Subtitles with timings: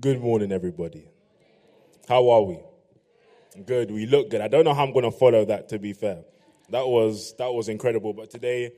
[0.00, 1.06] Good morning, everybody.
[2.08, 2.58] How are we?
[3.66, 3.90] Good.
[3.90, 4.40] We look good.
[4.40, 5.68] I don't know how I'm going to follow that.
[5.68, 6.24] To be fair,
[6.70, 8.14] that was that was incredible.
[8.14, 8.72] But today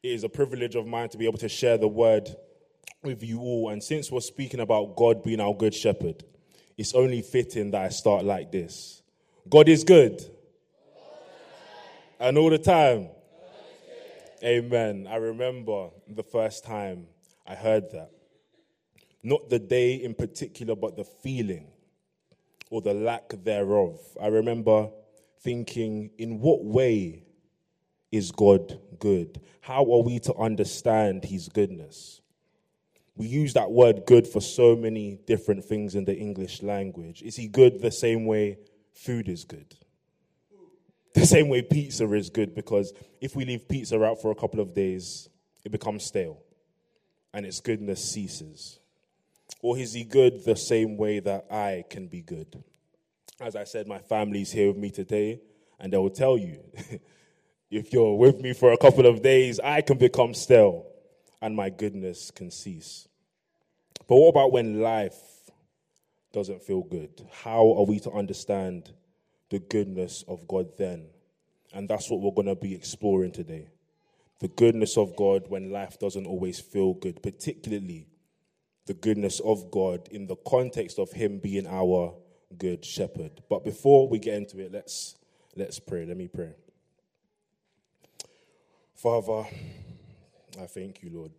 [0.00, 2.28] it is a privilege of mine to be able to share the word
[3.02, 3.70] with you all.
[3.70, 6.22] And since we're speaking about God being our good shepherd,
[6.78, 9.02] it's only fitting that I start like this.
[9.48, 10.24] God is good,
[12.20, 13.08] and all the time.
[14.44, 15.08] Amen.
[15.10, 17.08] I remember the first time
[17.44, 18.12] I heard that.
[19.22, 21.68] Not the day in particular, but the feeling
[22.70, 24.00] or the lack thereof.
[24.20, 24.90] I remember
[25.40, 27.24] thinking, in what way
[28.12, 29.40] is God good?
[29.60, 32.20] How are we to understand his goodness?
[33.16, 37.22] We use that word good for so many different things in the English language.
[37.22, 38.58] Is he good the same way
[38.94, 39.76] food is good?
[41.14, 44.60] The same way pizza is good because if we leave pizza out for a couple
[44.60, 45.28] of days,
[45.64, 46.42] it becomes stale
[47.34, 48.79] and its goodness ceases.
[49.62, 52.62] Or is he good the same way that I can be good?
[53.40, 55.40] As I said, my family's here with me today,
[55.78, 56.60] and they will tell you
[57.70, 60.86] if you're with me for a couple of days, I can become stale
[61.40, 63.08] and my goodness can cease.
[64.06, 65.50] But what about when life
[66.32, 67.26] doesn't feel good?
[67.30, 68.92] How are we to understand
[69.50, 71.06] the goodness of God then?
[71.72, 73.68] And that's what we're going to be exploring today.
[74.40, 78.06] The goodness of God when life doesn't always feel good, particularly
[78.90, 82.12] the goodness of God in the context of Him being our
[82.58, 83.30] good shepherd.
[83.48, 85.14] But before we get into it, let's
[85.54, 86.04] let's pray.
[86.04, 86.56] Let me pray.
[88.96, 89.44] Father,
[90.60, 91.30] I thank you, Lord.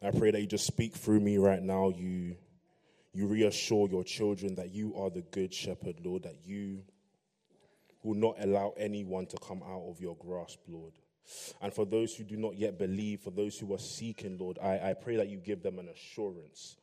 [0.00, 1.88] I pray that you just speak through me right now.
[1.88, 2.36] You
[3.12, 6.84] you reassure your children that you are the good shepherd, Lord, that you
[8.04, 10.92] will not allow anyone to come out of your grasp, Lord.
[11.60, 14.90] And for those who do not yet believe, for those who are seeking, Lord, I,
[14.90, 16.76] I pray that you give them an assurance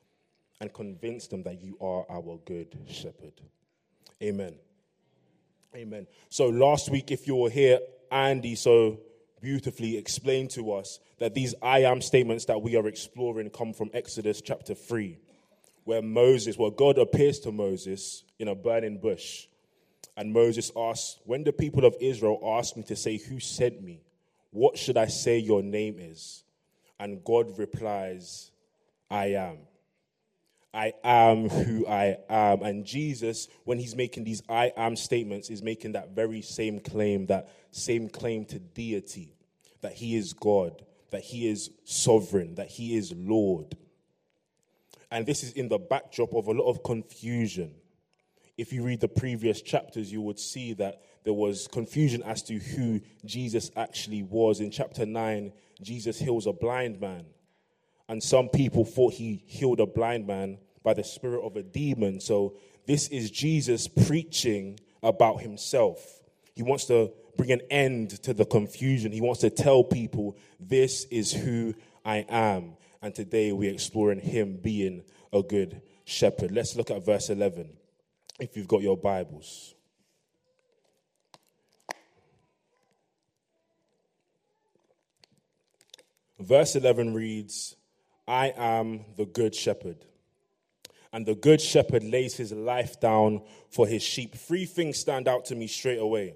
[0.60, 3.34] and convince them that you are our good shepherd.
[4.22, 4.56] Amen.
[5.76, 6.08] Amen.
[6.30, 7.80] So last week, if you were here,
[8.12, 9.00] Andy so
[9.42, 13.90] beautifully explained to us that these I am statements that we are exploring come from
[13.94, 15.18] Exodus chapter 3,
[15.84, 19.48] where Moses, well, God appears to Moses in a burning bush.
[20.16, 24.02] And Moses asks, When the people of Israel asked me to say, Who sent me?
[24.54, 26.44] What should I say your name is?
[27.00, 28.52] And God replies,
[29.10, 29.58] I am.
[30.74, 32.62] I am who I am.
[32.62, 37.26] And Jesus, when he's making these I am statements, is making that very same claim,
[37.28, 39.36] that same claim to deity,
[39.82, 43.76] that he is God, that he is sovereign, that he is Lord.
[45.12, 47.74] And this is in the backdrop of a lot of confusion.
[48.56, 52.60] If you read the previous chapters, you would see that there was confusion as to
[52.60, 54.60] who Jesus actually was.
[54.60, 57.26] In chapter 9, Jesus heals a blind man.
[58.10, 62.20] And some people thought he healed a blind man by the spirit of a demon.
[62.20, 66.20] So this is Jesus preaching about himself.
[66.56, 69.12] He wants to bring an end to the confusion.
[69.12, 71.74] He wants to tell people, this is who
[72.06, 72.76] I am.
[73.02, 76.52] And today we're exploring him being a good shepherd.
[76.52, 77.70] Let's look at verse 11
[78.40, 79.74] if you've got your Bibles.
[86.44, 87.76] Verse 11 reads,
[88.28, 90.06] I am the good shepherd.
[91.14, 94.36] And the good shepherd lays his life down for his sheep.
[94.36, 96.36] Three things stand out to me straight away.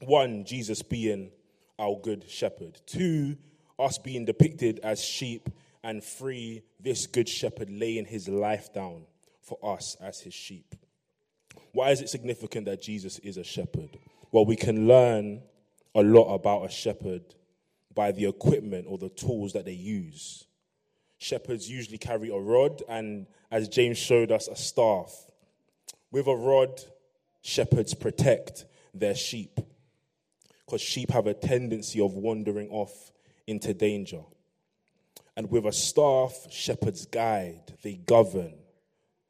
[0.00, 1.30] One, Jesus being
[1.78, 2.80] our good shepherd.
[2.86, 3.36] Two,
[3.78, 5.48] us being depicted as sheep.
[5.82, 9.06] And three, this good shepherd laying his life down
[9.40, 10.76] for us as his sheep.
[11.72, 13.98] Why is it significant that Jesus is a shepherd?
[14.30, 15.42] Well, we can learn
[15.94, 17.34] a lot about a shepherd
[17.94, 20.46] by the equipment or the tools that they use.
[21.18, 25.12] Shepherds usually carry a rod and, as James showed us, a staff.
[26.10, 26.80] With a rod,
[27.42, 29.58] shepherds protect their sheep
[30.64, 33.12] because sheep have a tendency of wandering off
[33.46, 34.22] into danger.
[35.36, 38.54] And with a staff, shepherds guide, they govern.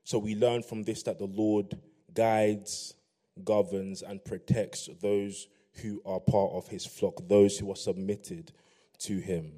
[0.04, 1.78] So we learn from this that the Lord
[2.12, 2.94] guides,
[3.44, 5.46] governs, and protects those
[5.80, 8.52] who are part of his flock, those who are submitted
[8.98, 9.52] to him.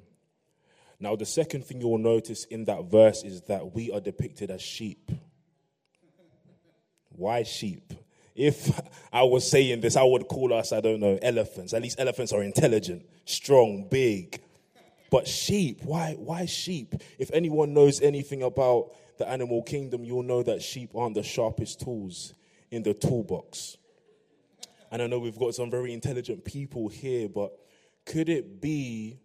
[0.99, 4.49] Now, the second thing you will notice in that verse is that we are depicted
[4.49, 5.11] as sheep.
[7.09, 7.93] Why sheep?
[8.33, 8.79] If
[9.13, 11.73] I was saying this, I would call us, I don't know, elephants.
[11.73, 14.41] At least elephants are intelligent, strong, big.
[15.11, 16.95] But sheep, why, why sheep?
[17.19, 21.81] If anyone knows anything about the animal kingdom, you'll know that sheep aren't the sharpest
[21.81, 22.33] tools
[22.71, 23.77] in the toolbox.
[24.95, 27.51] And I know we've got some very intelligent people here, but
[28.05, 29.19] could it be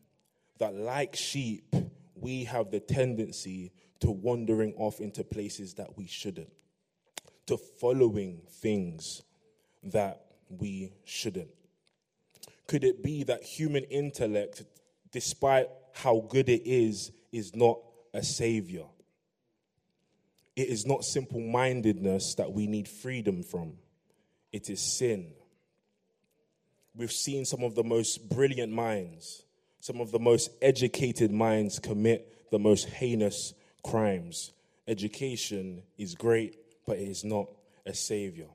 [0.59, 1.73] that, like sheep,
[2.17, 3.71] we have the tendency
[4.01, 6.51] to wandering off into places that we shouldn't,
[7.47, 9.23] to following things
[9.85, 11.53] that we shouldn't?
[12.67, 14.65] Could it be that human intellect,
[15.13, 17.79] despite how good it is, is not
[18.13, 18.87] a savior?
[20.57, 23.75] It is not simple mindedness that we need freedom from,
[24.51, 25.35] it is sin.
[26.95, 29.43] We've seen some of the most brilliant minds,
[29.81, 34.53] some of the most educated minds commit the most heinous crimes.
[34.89, 36.57] Education is great,
[36.87, 37.47] but it is not
[37.87, 38.49] a savior.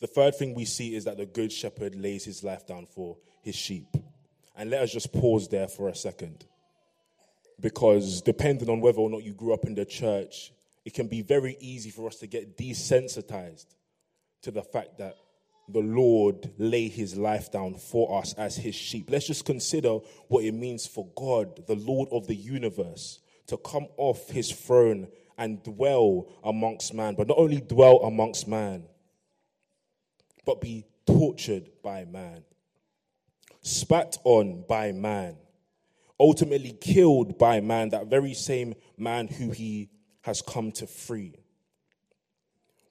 [0.00, 3.16] The third thing we see is that the good shepherd lays his life down for
[3.42, 3.96] his sheep.
[4.56, 6.44] And let us just pause there for a second.
[7.58, 10.52] Because depending on whether or not you grew up in the church,
[10.84, 13.66] it can be very easy for us to get desensitized
[14.42, 15.16] to the fact that
[15.72, 19.10] the Lord lay his life down for us as his sheep.
[19.10, 23.86] Let's just consider what it means for God, the Lord of the universe, to come
[23.96, 25.08] off his throne
[25.38, 27.14] and dwell amongst man.
[27.14, 28.84] But not only dwell amongst man,
[30.44, 32.44] but be tortured by man,
[33.62, 35.36] spat on by man,
[36.18, 39.90] ultimately killed by man, that very same man who he
[40.22, 41.34] has come to free.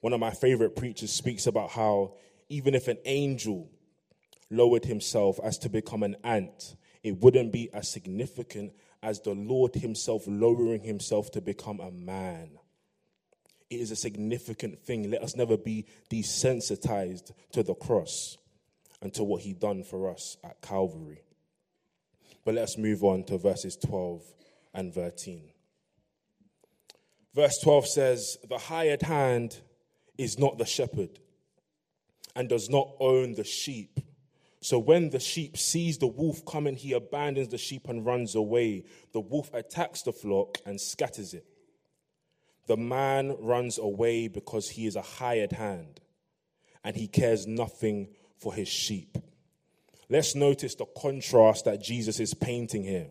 [0.00, 2.14] One of my favorite preachers speaks about how
[2.50, 3.70] even if an angel
[4.50, 9.76] lowered himself as to become an ant, it wouldn't be as significant as the Lord
[9.76, 12.58] himself lowering himself to become a man.
[13.70, 15.10] It is a significant thing.
[15.10, 18.36] Let us never be desensitized to the cross
[19.00, 21.22] and to what he done for us at Calvary.
[22.44, 24.22] But let's move on to verses 12
[24.74, 25.50] and 13.
[27.32, 29.60] Verse 12 says, The hired hand
[30.18, 31.20] is not the shepherd
[32.34, 34.00] and does not own the sheep.
[34.62, 38.84] So when the sheep sees the wolf coming, he abandons the sheep and runs away.
[39.12, 41.46] The wolf attacks the flock and scatters it.
[42.66, 46.00] The man runs away because he is a hired hand
[46.84, 49.16] and he cares nothing for his sheep.
[50.08, 53.08] Let's notice the contrast that Jesus is painting here.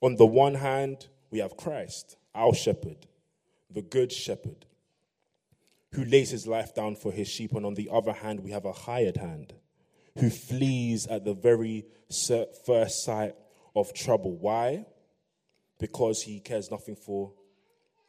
[0.00, 3.06] On the one hand, we have Christ, our shepherd,
[3.70, 4.66] the good shepherd
[5.94, 7.52] who lays his life down for his sheep.
[7.52, 9.52] And on the other hand, we have a hired hand
[10.18, 11.84] who flees at the very
[12.66, 13.34] first sight
[13.74, 14.36] of trouble.
[14.36, 14.86] Why?
[15.78, 17.32] Because he cares nothing for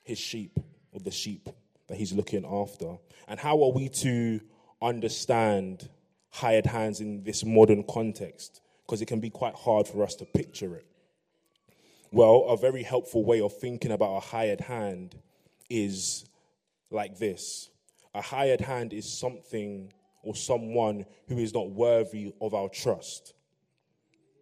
[0.04, 0.58] his sheep
[0.92, 1.50] or the sheep
[1.88, 2.98] that he's looking after.
[3.28, 4.42] And how are we to
[4.82, 5.90] understand
[6.30, 8.62] hired hands in this modern context?
[8.86, 10.86] Because it can be quite hard for us to picture it.
[12.12, 15.16] Well, a very helpful way of thinking about a hired hand
[15.70, 16.26] is
[16.92, 17.70] like this
[18.14, 23.34] a hired hand is something or someone who is not worthy of our trust.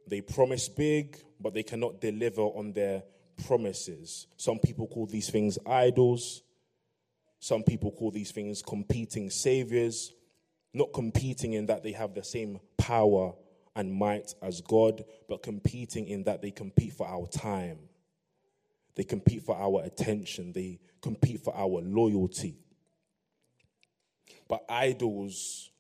[0.08, 3.04] They promise big, but they cannot deliver on their
[3.48, 4.28] promises.
[4.38, 6.44] Some people call these things idols.
[7.40, 10.14] Some people call these things competing saviors,
[10.74, 13.34] not competing in that they have the same power
[13.76, 17.80] and might as God, but competing in that they compete for our time.
[18.96, 20.52] They compete for our attention.
[20.52, 22.58] They compete for our loyalty.
[24.48, 25.72] But idols,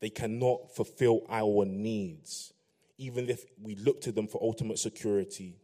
[0.00, 2.52] they cannot fulfill our needs.
[2.98, 5.56] Even if we look to them for ultimate security,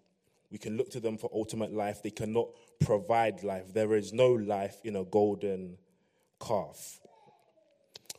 [0.50, 2.02] we can look to them for ultimate life.
[2.02, 2.48] They cannot
[2.80, 3.72] provide life.
[3.72, 5.78] There is no life in a golden
[6.40, 7.00] calf.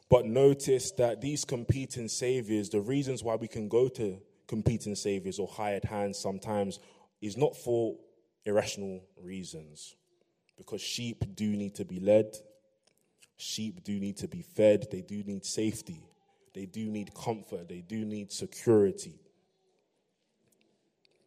[0.10, 5.40] But notice that these competing saviors, the reasons why we can go to competing saviors
[5.40, 6.80] or hired hands sometimes,
[7.22, 7.96] is not for
[8.46, 9.96] irrational reasons.
[10.58, 12.36] Because sheep do need to be led,
[13.38, 16.02] Sheep do need to be fed, they do need safety,
[16.54, 19.20] they do need comfort, they do need security.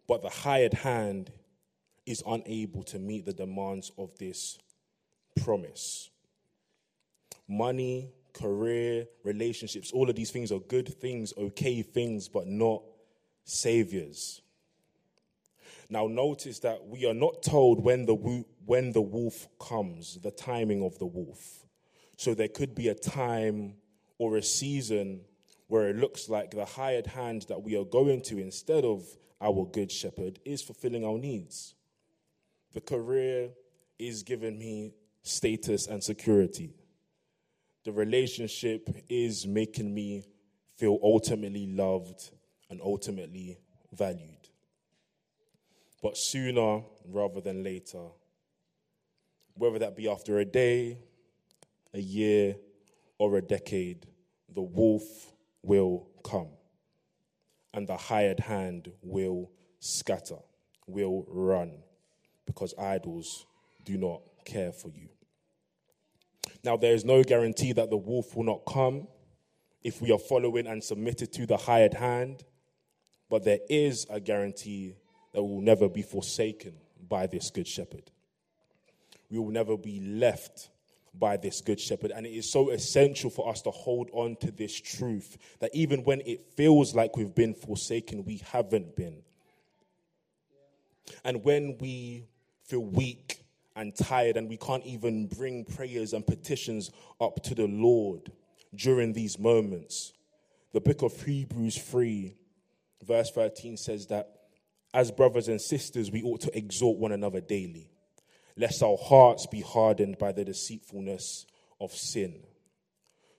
[0.08, 1.30] But the hired hand
[2.04, 4.58] is unable to meet the demands of this
[5.44, 6.10] promise.
[7.46, 12.82] Money, career, relationships, all of these things are good things, okay things, but not
[13.44, 14.42] saviors.
[15.88, 18.14] Now, notice that we are not told when the,
[18.64, 21.66] when the wolf comes, the timing of the wolf.
[22.20, 23.76] So there could be a time
[24.18, 25.22] or a season
[25.68, 29.06] where it looks like the hired hand that we are going to instead of
[29.40, 31.74] our good shepherd is fulfilling our needs.
[32.74, 33.48] The career
[33.98, 36.74] is giving me status and security.
[37.86, 40.26] The relationship is making me
[40.76, 42.32] feel ultimately loved
[42.68, 43.60] and ultimately
[43.92, 44.50] valued.
[46.02, 48.08] But sooner rather than later,
[49.54, 50.98] whether that be after a day,
[51.94, 52.56] a year,
[53.18, 54.06] or a decade,
[54.54, 55.02] the wolf
[55.62, 56.48] will come
[57.74, 60.38] and the hired hand will scatter,
[60.86, 61.82] will run,
[62.46, 63.46] because idols
[63.84, 65.08] do not care for you.
[66.64, 69.06] Now, there is no guarantee that the wolf will not come
[69.82, 72.44] if we are following and submitted to the hired hand,
[73.28, 74.96] but there is a guarantee
[75.32, 76.74] that we will never be forsaken
[77.08, 78.10] by this good shepherd.
[79.30, 80.69] We will never be left
[81.14, 82.12] by this good shepherd.
[82.12, 86.04] And it is so essential for us to hold on to this truth that even
[86.04, 89.22] when it feels like we've been forsaken, we haven't been.
[91.24, 92.26] And when we
[92.64, 96.90] feel weak and tired and we can't even bring prayers and petitions
[97.20, 98.30] up to the Lord
[98.74, 100.12] during these moments,
[100.72, 102.36] the book of Hebrews 3,
[103.02, 104.28] verse 13 says that
[104.94, 107.90] as brothers and sisters, we ought to exhort one another daily
[108.60, 111.46] lest our hearts be hardened by the deceitfulness
[111.80, 112.34] of sin.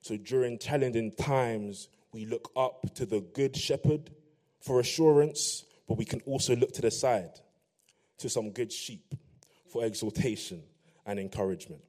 [0.02, 4.10] So during challenging times, we look up to the good shepherd
[4.62, 7.40] for assurance, but we can also look to the side
[8.18, 9.14] to some good sheep
[9.72, 10.64] for exhortation
[11.06, 11.84] and encouragement.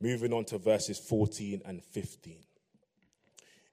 [0.00, 2.38] Moving on to verses 14 and 15.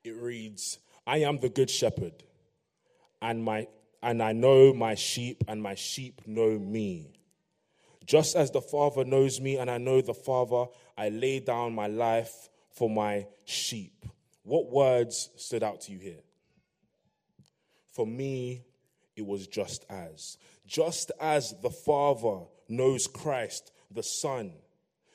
[0.03, 2.23] It reads, I am the good shepherd,
[3.21, 3.67] and my
[4.03, 7.14] and I know my sheep, and my sheep know me
[8.05, 10.65] just as the Father knows me and I know the Father,
[10.97, 14.05] I lay down my life for my sheep.
[14.43, 16.21] What words stood out to you here?
[17.91, 18.63] For me,
[19.15, 20.37] it was just as.
[20.67, 24.53] Just as the Father knows Christ, the Son,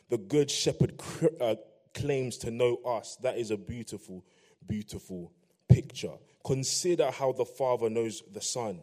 [0.08, 1.00] the Good Shepherd
[1.40, 1.56] uh,
[1.94, 3.16] claims to know us.
[3.22, 4.24] That is a beautiful,
[4.66, 5.32] beautiful
[5.68, 6.14] picture.
[6.44, 8.80] Consider how the Father knows the Son.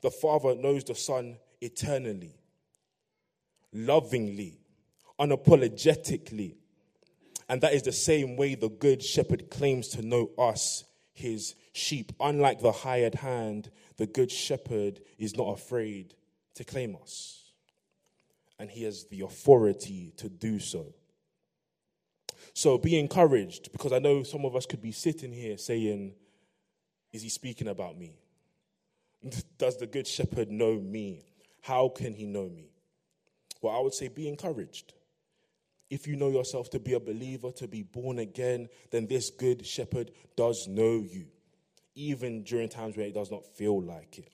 [0.00, 2.34] The Father knows the Son eternally,
[3.72, 4.60] lovingly,
[5.18, 6.56] unapologetically.
[7.48, 12.12] And that is the same way the Good Shepherd claims to know us, his sheep.
[12.20, 16.14] Unlike the hired hand, the Good Shepherd is not afraid
[16.54, 17.52] to claim us.
[18.58, 20.94] And he has the authority to do so.
[22.54, 26.14] So be encouraged because I know some of us could be sitting here saying,
[27.12, 28.18] Is he speaking about me?
[29.58, 31.24] Does the Good Shepherd know me?
[31.62, 32.70] How can he know me?
[33.60, 34.92] Well, I would say be encouraged.
[35.88, 39.64] If you know yourself to be a believer, to be born again, then this good
[39.64, 41.26] shepherd does know you,
[41.94, 44.32] even during times where it does not feel like it.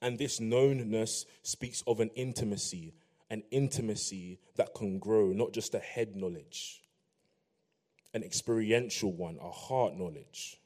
[0.00, 2.94] And this knownness speaks of an intimacy,
[3.28, 6.82] an intimacy that can grow, not just a head knowledge,
[8.14, 10.60] an experiential one, a heart knowledge.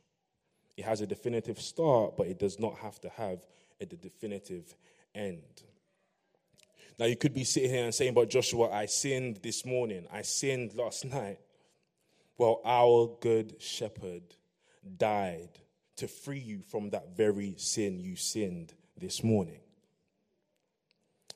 [0.76, 3.45] It has a definitive start, but it does not have to have
[3.80, 4.76] a definitive
[5.14, 5.43] end.
[6.99, 10.23] Now, you could be sitting here and saying, But Joshua, I sinned this morning, I
[10.23, 11.38] sinned last night.
[12.37, 14.23] Well, our good shepherd
[14.97, 15.50] died
[15.97, 19.61] to free you from that very sin you sinned this morning.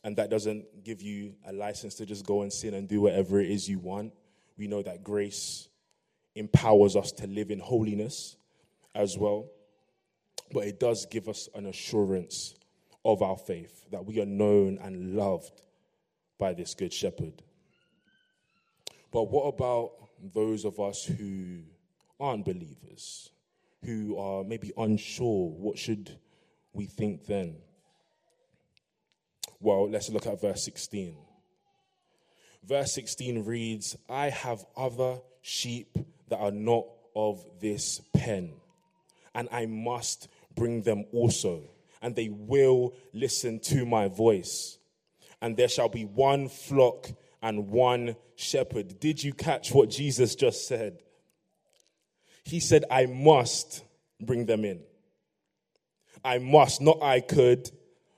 [0.02, 3.40] And that doesn't give you a license to just go and sin and do whatever
[3.40, 4.12] it is you want.
[4.56, 5.68] We know that grace
[6.34, 8.36] empowers us to live in holiness
[8.94, 9.46] as well.
[10.52, 12.54] But it does give us an assurance
[13.04, 15.62] of our faith, that we are known and loved
[16.38, 17.42] by this good shepherd.
[19.12, 19.92] But what about
[20.34, 21.60] those of us who
[22.18, 23.30] aren't believers,
[23.84, 25.50] who are maybe unsure?
[25.50, 26.18] What should
[26.72, 27.56] we think then?
[29.60, 31.16] Well, let's look at verse 16.
[32.64, 35.96] Verse 16 reads, I have other sheep
[36.28, 38.54] that are not of this pen,
[39.34, 41.70] and I must bring them also
[42.04, 44.76] and they will listen to my voice.
[45.40, 47.08] And there shall be one flock
[47.42, 49.00] and one shepherd.
[49.00, 50.98] Did you catch what Jesus just said?
[52.44, 53.82] He said, I must
[54.20, 54.82] bring them in.
[56.22, 57.70] I must, not I could,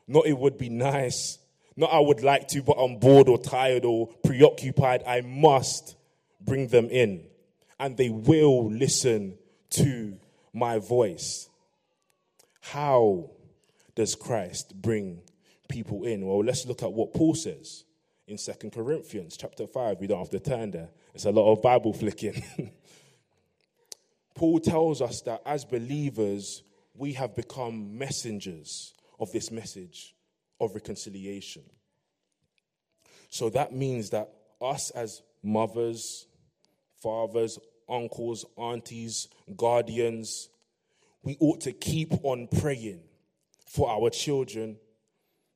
[0.09, 1.39] not it would be nice,
[1.77, 5.05] not I would like to, but I'm bored or tired or preoccupied.
[5.07, 5.95] I must
[6.41, 7.25] bring them in.
[7.79, 9.39] And they will listen
[9.71, 10.19] to
[10.53, 11.49] my voice.
[12.61, 13.31] How
[13.97, 15.23] does Christ bring
[15.69, 16.25] people in?
[16.25, 17.85] Well, let's look at what Paul says
[18.29, 19.99] in Second Corinthians chapter 5.
[19.99, 20.91] We don't have to turn there.
[21.15, 22.45] It's a lot of Bible flicking.
[24.35, 26.63] Paul tells us that as believers,
[26.95, 30.15] we have become messengers of this message
[30.61, 31.63] of reconciliation.
[33.31, 36.27] So that means that us as mothers,
[37.03, 40.51] fathers, uncles, aunties, guardians,
[41.23, 43.01] we ought to keep on praying
[43.67, 44.79] for our children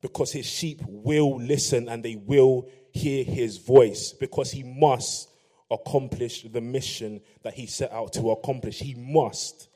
[0.01, 5.29] because his sheep will listen and they will hear his voice because he must
[5.69, 8.79] accomplish the mission that he set out to accomplish.
[8.79, 9.69] He must,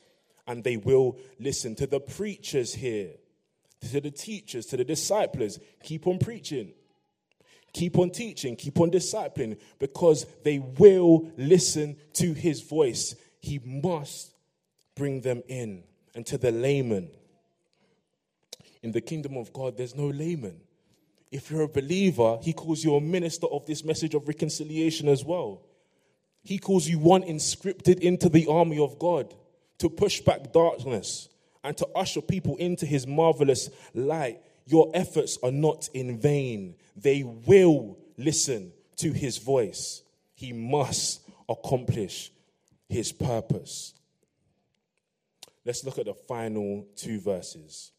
[0.47, 3.11] and they will listen to the preachers here.
[3.91, 6.73] to the teachers, to the disciples, keep on preaching.
[7.73, 13.15] Keep on teaching, keep on discipling, because they will listen to his voice.
[13.41, 14.33] He must
[14.95, 15.83] bring them in.
[16.15, 17.09] And to the layman,
[18.85, 20.61] in the kingdom of God, there's no layman.
[21.31, 25.25] If you're a believer, he calls you a minister of this message of reconciliation as
[25.25, 25.63] well.
[26.43, 29.33] He calls you one inscripted into the army of God
[29.79, 31.27] to push back darkness
[31.63, 34.39] and to usher people into his marvelous light.
[34.67, 36.75] Your efforts are not in vain.
[36.95, 40.03] They will listen to his voice.
[40.35, 42.31] He must accomplish
[42.87, 43.95] his purpose.
[45.65, 47.91] Let's look at the final two verses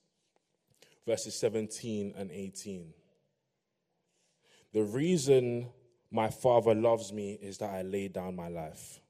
[1.07, 2.93] verses 17 and 18.
[4.73, 5.69] The reason
[6.11, 9.01] my Father loves me is that I lay down my life,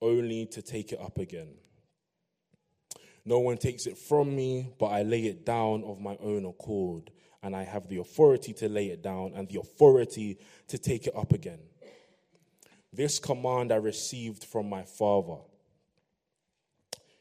[0.00, 1.54] only to take it up again.
[3.24, 7.10] No one takes it from me, but I lay it down of my own accord,
[7.42, 10.38] and I have the authority to lay it down and the authority
[10.68, 11.60] to take it up again.
[12.92, 15.36] This command I received from my Father.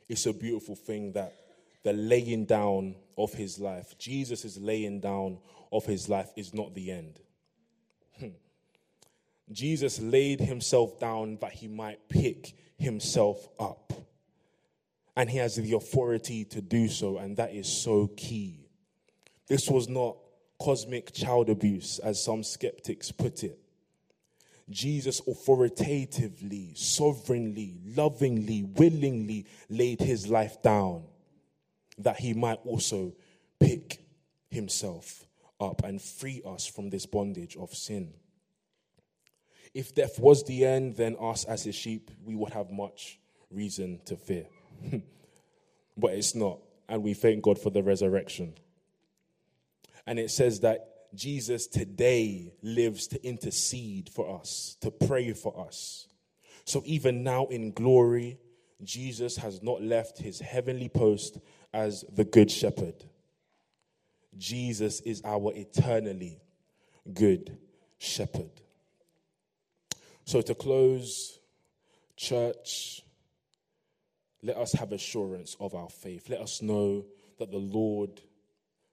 [0.08, 1.36] It's a beautiful thing that
[1.84, 5.39] the laying down of his life, Jesus' is laying down
[5.71, 7.19] of his life, is not the end.
[8.19, 8.29] Hmm.
[9.51, 13.93] Jesus laid himself down that he might pick himself up.
[15.15, 18.69] And he has the authority to do so, and that is so key.
[19.47, 20.15] This was not
[20.61, 23.59] cosmic child abuse, as some skeptics put it.
[24.69, 31.03] Jesus authoritatively, sovereignly, lovingly, willingly laid his life down
[31.99, 33.13] that he might also
[33.59, 33.99] pick
[34.49, 35.25] himself
[35.59, 38.13] up and free us from this bondage of sin.
[39.73, 43.19] If death was the end, then us as his sheep, we would have much
[43.51, 44.47] reason to fear.
[45.97, 46.59] but it's not.
[46.87, 48.55] And we thank God for the resurrection.
[50.07, 56.07] And it says that Jesus today lives to intercede for us, to pray for us.
[56.65, 58.39] So even now in glory,
[58.83, 61.39] Jesus has not left his heavenly post
[61.73, 62.95] as the good shepherd.
[64.38, 66.39] Jesus is our eternally
[67.13, 67.58] good
[67.97, 68.51] shepherd.
[70.25, 71.39] So, to close,
[72.15, 73.01] church,
[74.41, 76.29] let us have assurance of our faith.
[76.29, 77.05] Let us know
[77.39, 78.21] that the Lord,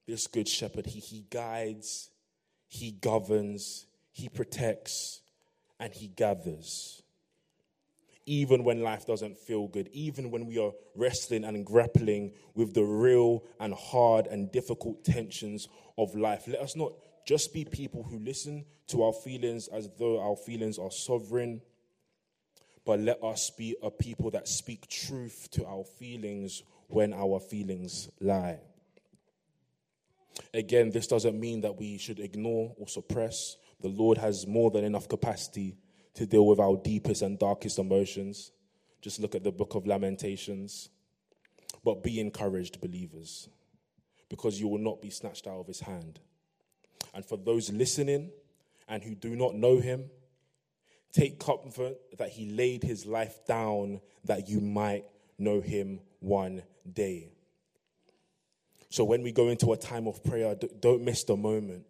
[0.07, 2.11] this good shepherd, he, he guides,
[2.69, 5.21] he governs, he protects,
[5.79, 7.03] and he gathers
[8.27, 12.83] even when life doesn't feel good, even when we are wrestling and grappling with the
[12.83, 16.45] real and hard and difficult tensions of life.
[16.49, 16.93] Let us not
[17.25, 21.62] just be people who listen to our feelings as though our feelings are sovereign,
[22.85, 28.09] but let us be a people that speak truth to our feelings when our feelings
[28.21, 28.59] lie.
[30.53, 33.57] Again, this doesn't mean that we should ignore or suppress.
[33.81, 35.77] The Lord has more than enough capacity
[36.17, 38.51] to deal with our deepest and darkest emotions.
[39.01, 40.89] Just look at the book of Lamentations.
[41.85, 43.49] But be encouraged, believers,
[44.29, 46.19] because you will not be snatched out of his hand.
[47.15, 48.31] And for those listening
[48.89, 50.11] and who do not know him,
[51.13, 55.05] take comfort that he laid his life down that you might
[55.39, 57.29] know him one day.
[58.91, 61.85] So when we go into a time of prayer, don't miss the moment.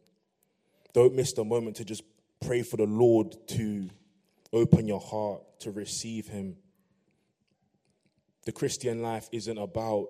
[0.93, 2.03] Don't miss the moment to just
[2.45, 3.89] pray for the Lord to
[4.53, 6.57] open your heart to receive Him.
[8.45, 10.09] The Christian life isn't about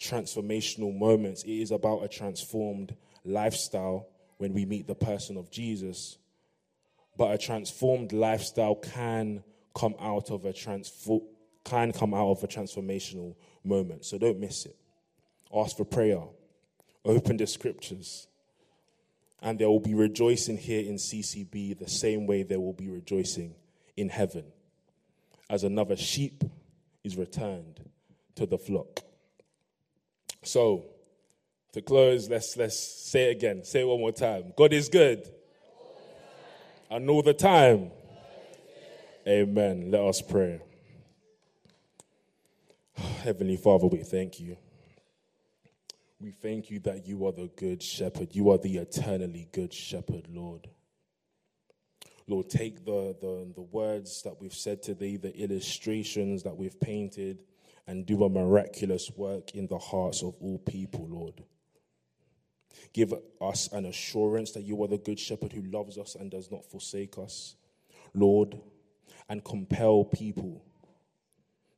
[0.00, 6.18] transformational moments, it is about a transformed lifestyle when we meet the person of Jesus.
[7.16, 11.22] But a transformed lifestyle can come out of a transform
[11.64, 14.04] can come out of a transformational moment.
[14.04, 14.76] So don't miss it.
[15.54, 16.22] Ask for prayer.
[17.04, 18.28] Open the scriptures.
[19.44, 23.54] And there will be rejoicing here in CCB the same way there will be rejoicing
[23.96, 24.44] in heaven
[25.50, 26.42] as another sheep
[27.04, 27.78] is returned
[28.36, 29.00] to the flock.
[30.42, 30.86] So,
[31.72, 33.64] to close, let's, let's say it again.
[33.64, 34.54] Say it one more time.
[34.56, 35.28] God is good.
[36.90, 37.90] And all the time.
[39.28, 39.90] Amen.
[39.90, 40.60] Let us pray.
[43.22, 44.56] Heavenly Father, we thank you.
[46.24, 48.34] We thank you that you are the good shepherd.
[48.34, 50.70] You are the eternally good shepherd, Lord.
[52.26, 57.42] Lord, take the, the, the words that we've said today, the illustrations that we've painted,
[57.86, 61.44] and do a miraculous work in the hearts of all people, Lord.
[62.94, 66.50] Give us an assurance that you are the good shepherd who loves us and does
[66.50, 67.54] not forsake us,
[68.14, 68.58] Lord,
[69.28, 70.64] and compel people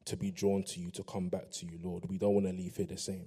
[0.04, 2.04] to be drawn to you, to come back to you, Lord.
[2.09, 3.26] We don't want to leave here the same.